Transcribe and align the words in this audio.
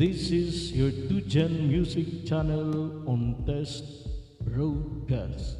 This 0.00 0.30
is 0.30 0.72
your 0.72 0.90
2 0.90 1.20
Gen 1.28 1.68
music 1.68 2.24
channel 2.24 3.06
on 3.06 3.44
Test 3.44 3.84
Broadcast. 4.40 5.59